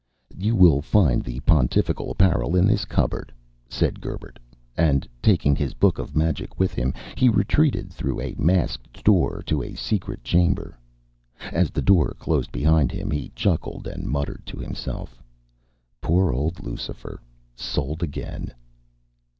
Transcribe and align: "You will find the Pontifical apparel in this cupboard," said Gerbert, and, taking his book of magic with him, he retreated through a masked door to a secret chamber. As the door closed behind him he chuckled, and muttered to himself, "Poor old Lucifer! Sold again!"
"You 0.35 0.55
will 0.55 0.81
find 0.81 1.23
the 1.23 1.41
Pontifical 1.41 2.09
apparel 2.09 2.55
in 2.55 2.65
this 2.65 2.85
cupboard," 2.85 3.31
said 3.69 4.01
Gerbert, 4.01 4.39
and, 4.75 5.07
taking 5.21 5.55
his 5.55 5.75
book 5.75 5.99
of 5.99 6.15
magic 6.15 6.59
with 6.59 6.73
him, 6.73 6.91
he 7.15 7.29
retreated 7.29 7.93
through 7.93 8.19
a 8.19 8.33
masked 8.39 9.03
door 9.03 9.43
to 9.45 9.61
a 9.61 9.75
secret 9.75 10.23
chamber. 10.23 10.75
As 11.51 11.69
the 11.69 11.83
door 11.83 12.15
closed 12.17 12.51
behind 12.51 12.91
him 12.91 13.11
he 13.11 13.29
chuckled, 13.35 13.85
and 13.85 14.07
muttered 14.09 14.41
to 14.47 14.57
himself, 14.57 15.21
"Poor 16.01 16.31
old 16.33 16.63
Lucifer! 16.63 17.21
Sold 17.55 18.01
again!" 18.01 18.51